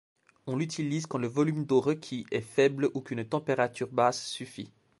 [0.47, 4.71] On l'utilise quand le volume d'eau requis est faible ou qu'une température basse suffit.